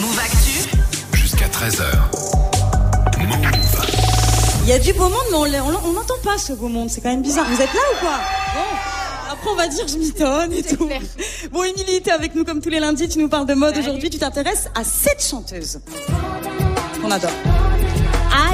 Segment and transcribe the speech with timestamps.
[0.00, 0.68] Move Actu.
[1.12, 1.84] Jusqu'à 13h.
[3.18, 3.86] Move.
[4.62, 6.88] Il y a du beau monde, mais on n'entend pas ce beau monde.
[6.88, 7.44] C'est quand même bizarre.
[7.50, 8.18] Vous êtes là ou quoi?
[8.54, 9.32] Bon.
[9.32, 10.88] Après, on va dire je m'étonne et tout.
[11.52, 13.08] Bon, Émilie, t'es avec nous comme tous les lundis.
[13.08, 14.08] Tu nous parles de mode aujourd'hui.
[14.08, 15.80] Tu t'intéresses à cette chanteuse
[17.02, 17.30] qu'on adore.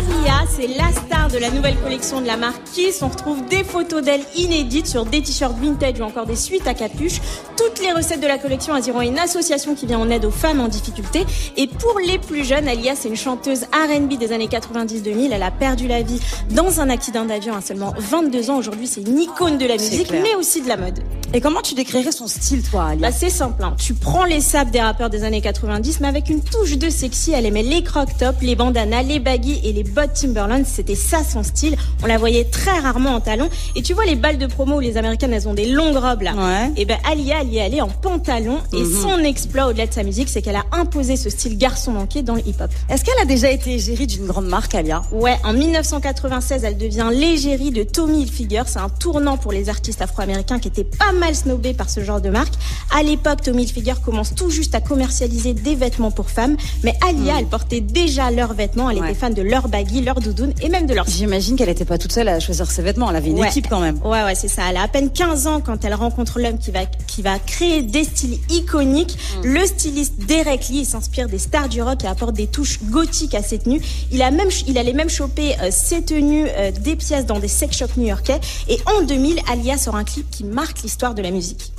[0.07, 3.03] Alia, c'est la star de la nouvelle collection de la marque Kiss.
[3.03, 6.75] On retrouve des photos d'elle inédites sur des t-shirts vintage ou encore des suites à
[6.75, 7.21] capuche.
[7.57, 10.31] Toutes les recettes de la collection iront à une association qui vient en aide aux
[10.31, 11.25] femmes en difficulté.
[11.57, 15.31] Et pour les plus jeunes, Alia, c'est une chanteuse R&B des années 90-2000.
[15.33, 18.59] Elle a perdu la vie dans un accident d'avion à seulement 22 ans.
[18.59, 21.01] Aujourd'hui, c'est une icône de la musique, mais aussi de la mode.
[21.33, 23.09] Et comment tu décrirais son style, toi, Alia?
[23.09, 23.75] Bah, c'est simple, hein.
[23.79, 27.33] tu prends les sapes des rappeurs des années 90, mais avec une touche de sexy.
[27.33, 30.65] Elle aimait les croc tops, les bandanas, les baggy et les bottes Timberland.
[30.67, 31.77] C'était ça son style.
[32.03, 33.49] On la voyait très rarement en talons.
[33.75, 36.21] Et tu vois les balles de promo où les américaines elles ont des longues robes
[36.23, 36.35] là.
[36.35, 36.71] Ouais.
[36.77, 38.59] Et ben Alia, elle y est en pantalon.
[38.75, 42.23] Et son exploit au-delà de sa musique, c'est qu'elle a imposé ce style garçon manqué
[42.23, 42.71] dans le hip-hop.
[42.91, 45.03] Est-ce qu'elle a déjà été égérie d'une grande marque, Alia?
[45.11, 48.63] Ouais, en 1996, elle devient l'égérie de Tommy Hilfiger.
[48.67, 52.21] C'est un tournant pour les artistes afro-américains qui étaient pas mal snobés par ce genre
[52.21, 52.53] de marque.
[52.95, 56.57] À l'époque, Tommy Hilfiger commence tout juste à commercialiser des vêtements pour femmes.
[56.85, 58.91] Mais Alia, elle portait déjà leurs vêtements.
[58.91, 59.11] Elle Ouais.
[59.11, 61.99] était fan de leurs baggy, leurs doudounes et même de leurs J'imagine qu'elle n'était pas
[61.99, 63.09] toute seule à choisir ses vêtements.
[63.11, 63.49] Elle avait une Ouais.
[63.49, 63.99] équipe quand même.
[64.05, 64.63] Ouais, ouais, c'est ça.
[64.69, 67.83] Elle a à peine 15 ans quand elle rencontre l'homme qui va, qui va créer
[67.83, 69.17] des styles iconiques.
[69.43, 69.47] Mm.
[69.47, 73.35] Le styliste Derek Lee il s'inspire des stars du rock et apporte des touches gothiques
[73.35, 73.81] à ses tenues.
[74.11, 77.49] Il a même, il allait même choper euh, ses tenues euh, des pièces dans des
[77.49, 78.41] sex shops new-yorkais.
[78.69, 81.73] Et en 2000, Alia sort un clip qui marque l'histoire de la musique.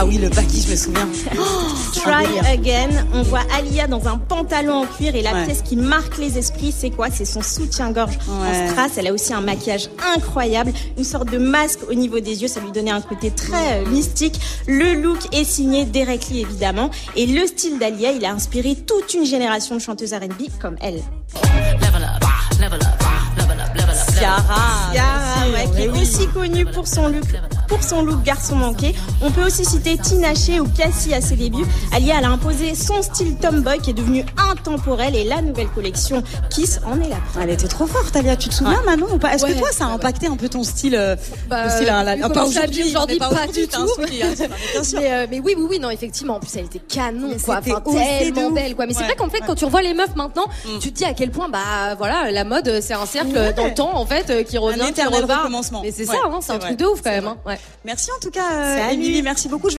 [0.00, 1.08] Ah oui, le baggy, je me souviens.
[1.92, 2.44] Try délire.
[2.46, 3.04] Again.
[3.12, 5.44] On voit Alia dans un pantalon en cuir et la Ouais.
[5.46, 7.08] pièce qui marque les esprits, c'est quoi?
[7.12, 8.66] C'est son soutien-gorge Ouais.
[8.66, 8.92] en strass.
[8.96, 12.46] Elle a aussi un maquillage incroyable, une sorte de masque au niveau des yeux.
[12.48, 14.40] Ça lui donnait un côté très euh, mystique.
[14.68, 19.14] Le look est signé Derek Lee évidemment et le style d'Alia, il a inspiré toute
[19.14, 21.02] une génération de chanteuses R&B comme elle.
[24.16, 24.92] Ciara.
[24.92, 27.24] Ciara, ouais, qui est aussi connue pour son look
[27.68, 28.94] pour son look garçon manqué.
[29.22, 31.64] On peut aussi citer Tina Shea ou Cassie à ses débuts.
[31.92, 36.22] Alia, elle a imposé son style tomboy qui est devenu intemporel et la nouvelle collection
[36.50, 37.42] Kiss en est la preuve.
[37.44, 38.36] Elle était trop forte, Alia.
[38.36, 39.34] Tu te souviens, Manon ou pas?
[39.34, 39.52] Est-ce Ouais.
[39.54, 41.14] que toi, ça a impacté un peu ton style, euh,
[41.48, 43.90] Bah, le style à comment pas aujourd'hui, pas aujourd'hui, du un tout.
[44.00, 44.54] hein, c'est pas-.
[45.00, 46.36] Mais, euh, mais oui, oui, oui, non, effectivement.
[46.36, 47.58] En plus, elle était canon, Mais quoi.
[47.58, 48.86] Enfin, tellement belle, quoi.
[48.86, 49.46] Mais c'est Ouais, vrai qu'en fait, ouais.
[49.46, 50.46] quand tu revois les meufs maintenant,
[50.80, 53.52] tu te dis à quel point, bah, voilà, la mode, c'est un cercle Ouais.
[53.52, 55.82] dans le temps, en fait, euh, qui revient, qui recommencement.
[55.82, 57.36] Mais c'est Ouais, ça, hein, c'est c'est un truc de ouf, quand c'est même, hein.
[57.46, 57.57] Ouais.
[57.84, 58.90] Merci en tout cas, euh.
[58.90, 59.22] Émilie.
[59.22, 59.66] Merci beaucoup.